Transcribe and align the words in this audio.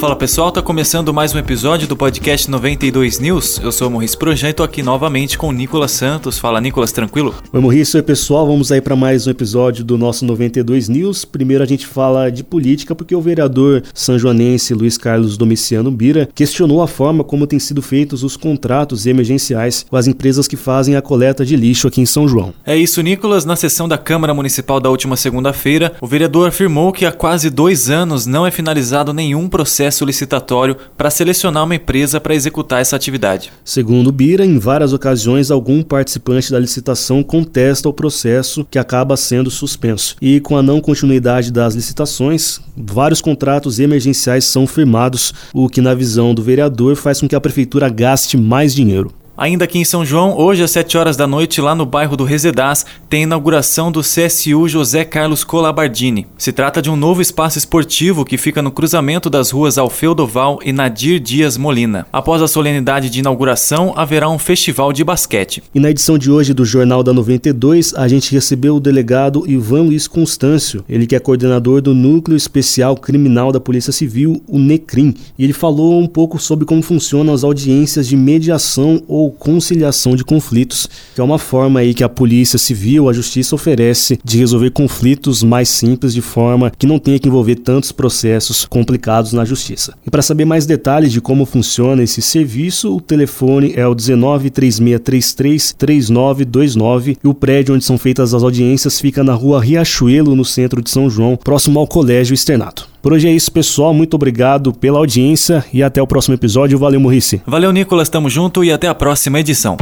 Fala 0.00 0.16
pessoal, 0.16 0.50
tá 0.50 0.62
começando 0.62 1.12
mais 1.12 1.34
um 1.34 1.38
episódio 1.38 1.86
do 1.86 1.94
podcast 1.94 2.50
92 2.50 3.18
News. 3.18 3.60
Eu 3.62 3.70
sou 3.70 3.86
o 3.86 3.90
Morris 3.90 4.14
Projan 4.14 4.48
e 4.48 4.54
tô 4.54 4.62
aqui 4.62 4.82
novamente 4.82 5.36
com 5.36 5.48
o 5.48 5.52
Nicolas 5.52 5.90
Santos. 5.90 6.38
Fala 6.38 6.58
Nicolas, 6.58 6.90
tranquilo? 6.90 7.34
Oi 7.52 7.60
Morris, 7.60 7.94
oi 7.94 8.00
pessoal, 8.00 8.46
vamos 8.46 8.72
aí 8.72 8.80
para 8.80 8.96
mais 8.96 9.26
um 9.26 9.30
episódio 9.30 9.84
do 9.84 9.98
nosso 9.98 10.24
92 10.24 10.88
News. 10.88 11.26
Primeiro 11.26 11.62
a 11.62 11.66
gente 11.66 11.86
fala 11.86 12.30
de 12.30 12.42
política 12.42 12.94
porque 12.94 13.14
o 13.14 13.20
vereador 13.20 13.82
sanjoanense 13.92 14.72
Luiz 14.72 14.96
Carlos 14.96 15.36
Domiciano 15.36 15.90
Bira 15.90 16.30
questionou 16.34 16.80
a 16.80 16.88
forma 16.88 17.22
como 17.22 17.46
têm 17.46 17.58
sido 17.58 17.82
feitos 17.82 18.24
os 18.24 18.38
contratos 18.38 19.04
emergenciais 19.04 19.84
com 19.86 19.98
as 19.98 20.06
empresas 20.06 20.48
que 20.48 20.56
fazem 20.56 20.96
a 20.96 21.02
coleta 21.02 21.44
de 21.44 21.56
lixo 21.56 21.86
aqui 21.86 22.00
em 22.00 22.06
São 22.06 22.26
João. 22.26 22.54
É 22.64 22.74
isso, 22.74 23.02
Nicolas. 23.02 23.44
Na 23.44 23.54
sessão 23.54 23.86
da 23.86 23.98
Câmara 23.98 24.32
Municipal 24.32 24.80
da 24.80 24.88
última 24.88 25.14
segunda-feira, 25.14 25.92
o 26.00 26.06
vereador 26.06 26.48
afirmou 26.48 26.90
que 26.90 27.04
há 27.04 27.12
quase 27.12 27.50
dois 27.50 27.90
anos 27.90 28.24
não 28.24 28.46
é 28.46 28.50
finalizado 28.50 29.12
nenhum 29.12 29.46
processo 29.46 29.89
processo 29.90 30.04
licitatório 30.04 30.76
para 30.96 31.10
selecionar 31.10 31.64
uma 31.64 31.74
empresa 31.74 32.20
para 32.20 32.34
executar 32.34 32.80
essa 32.80 32.94
atividade. 32.94 33.52
Segundo 33.64 34.12
Bira, 34.12 34.44
em 34.44 34.58
várias 34.58 34.92
ocasiões 34.92 35.50
algum 35.50 35.82
participante 35.82 36.50
da 36.50 36.58
licitação 36.58 37.22
contesta 37.22 37.88
o 37.88 37.92
processo 37.92 38.64
que 38.70 38.78
acaba 38.78 39.16
sendo 39.16 39.50
suspenso. 39.50 40.16
E 40.22 40.38
com 40.40 40.56
a 40.56 40.62
não 40.62 40.80
continuidade 40.80 41.50
das 41.50 41.74
licitações, 41.74 42.60
vários 42.76 43.20
contratos 43.20 43.80
emergenciais 43.80 44.44
são 44.44 44.66
firmados, 44.66 45.34
o 45.52 45.68
que 45.68 45.80
na 45.80 45.94
visão 45.94 46.34
do 46.34 46.42
vereador 46.42 46.94
faz 46.94 47.20
com 47.20 47.28
que 47.28 47.36
a 47.36 47.40
prefeitura 47.40 47.88
gaste 47.88 48.36
mais 48.36 48.74
dinheiro. 48.74 49.19
Ainda 49.40 49.64
aqui 49.64 49.78
em 49.78 49.86
São 49.86 50.04
João, 50.04 50.36
hoje 50.36 50.62
às 50.62 50.70
7 50.70 50.98
horas 50.98 51.16
da 51.16 51.26
noite, 51.26 51.62
lá 51.62 51.74
no 51.74 51.86
bairro 51.86 52.14
do 52.14 52.24
Resedás, 52.24 52.84
tem 53.08 53.20
a 53.20 53.22
inauguração 53.22 53.90
do 53.90 54.02
CSU 54.02 54.68
José 54.68 55.02
Carlos 55.02 55.44
Colabardini. 55.44 56.26
Se 56.36 56.52
trata 56.52 56.82
de 56.82 56.90
um 56.90 56.94
novo 56.94 57.22
espaço 57.22 57.56
esportivo 57.56 58.22
que 58.22 58.36
fica 58.36 58.60
no 58.60 58.70
cruzamento 58.70 59.30
das 59.30 59.50
ruas 59.50 59.78
Alfeu 59.78 60.14
Doval 60.14 60.58
e 60.62 60.74
Nadir 60.74 61.18
Dias 61.18 61.56
Molina. 61.56 62.06
Após 62.12 62.42
a 62.42 62.46
solenidade 62.46 63.08
de 63.08 63.20
inauguração, 63.20 63.94
haverá 63.96 64.28
um 64.28 64.38
festival 64.38 64.92
de 64.92 65.02
basquete. 65.02 65.62
E 65.74 65.80
na 65.80 65.88
edição 65.88 66.18
de 66.18 66.30
hoje 66.30 66.52
do 66.52 66.66
Jornal 66.66 67.02
da 67.02 67.14
92, 67.14 67.94
a 67.94 68.06
gente 68.06 68.34
recebeu 68.34 68.76
o 68.76 68.80
delegado 68.80 69.50
Ivan 69.50 69.84
Luiz 69.84 70.06
Constâncio, 70.06 70.84
ele 70.86 71.06
que 71.06 71.16
é 71.16 71.18
coordenador 71.18 71.80
do 71.80 71.94
Núcleo 71.94 72.36
Especial 72.36 72.94
Criminal 72.94 73.52
da 73.52 73.58
Polícia 73.58 73.90
Civil, 73.90 74.42
o 74.46 74.58
NECRIM. 74.58 75.14
E 75.38 75.44
ele 75.44 75.54
falou 75.54 75.98
um 75.98 76.06
pouco 76.06 76.38
sobre 76.38 76.66
como 76.66 76.82
funcionam 76.82 77.32
as 77.32 77.42
audiências 77.42 78.06
de 78.06 78.18
mediação 78.18 79.02
ou 79.08 79.29
conciliação 79.30 80.14
de 80.14 80.24
conflitos, 80.24 80.88
que 81.14 81.20
é 81.20 81.24
uma 81.24 81.38
forma 81.38 81.80
aí 81.80 81.94
que 81.94 82.04
a 82.04 82.08
polícia 82.08 82.58
civil, 82.58 83.08
a 83.08 83.12
justiça 83.12 83.54
oferece 83.54 84.18
de 84.24 84.38
resolver 84.38 84.70
conflitos 84.70 85.42
mais 85.42 85.68
simples 85.68 86.12
de 86.12 86.20
forma 86.20 86.70
que 86.78 86.86
não 86.86 86.98
tenha 86.98 87.18
que 87.18 87.28
envolver 87.28 87.56
tantos 87.56 87.92
processos 87.92 88.64
complicados 88.64 89.32
na 89.32 89.44
justiça. 89.44 89.94
E 90.06 90.10
para 90.10 90.22
saber 90.22 90.44
mais 90.44 90.66
detalhes 90.66 91.12
de 91.12 91.20
como 91.20 91.46
funciona 91.46 92.02
esse 92.02 92.22
serviço, 92.22 92.96
o 92.96 93.00
telefone 93.00 93.72
é 93.76 93.86
o 93.86 93.94
19 93.94 94.50
3633 94.50 95.72
3929 95.72 97.16
e 97.22 97.28
o 97.28 97.34
prédio 97.34 97.74
onde 97.74 97.84
são 97.84 97.98
feitas 97.98 98.34
as 98.34 98.42
audiências 98.42 99.00
fica 99.00 99.22
na 99.22 99.34
rua 99.34 99.62
Riachuelo, 99.62 100.34
no 100.34 100.44
centro 100.44 100.82
de 100.82 100.90
São 100.90 101.08
João, 101.08 101.36
próximo 101.36 101.78
ao 101.78 101.86
Colégio 101.86 102.34
Externato. 102.34 102.89
Por 103.02 103.12
hoje 103.12 103.28
é 103.28 103.32
isso, 103.32 103.50
pessoal. 103.50 103.94
Muito 103.94 104.14
obrigado 104.14 104.72
pela 104.72 104.98
audiência 104.98 105.64
e 105.72 105.82
até 105.82 106.02
o 106.02 106.06
próximo 106.06 106.34
episódio. 106.34 106.78
Valeu, 106.78 107.00
Morrice. 107.00 107.40
Valeu, 107.46 107.72
Nicolas. 107.72 108.08
Tamo 108.08 108.28
junto 108.28 108.62
e 108.62 108.70
até 108.70 108.88
a 108.88 108.94
próxima 108.94 109.40
edição. 109.40 109.76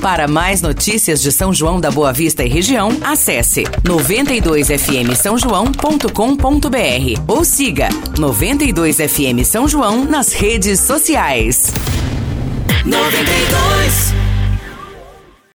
Para 0.00 0.26
mais 0.26 0.62
notícias 0.62 1.20
de 1.20 1.30
São 1.30 1.52
João 1.52 1.78
da 1.78 1.90
Boa 1.90 2.10
Vista 2.10 2.42
e 2.42 2.48
região, 2.48 2.88
acesse 3.02 3.64
92fm 3.84 5.14
São 5.14 5.36
João.com.br 5.36 7.22
ou 7.28 7.44
siga 7.44 7.90
92fm 8.16 9.44
São 9.44 9.68
João 9.68 10.04
nas 10.06 10.32
redes 10.32 10.80
sociais. 10.80 11.74
92 12.86 14.29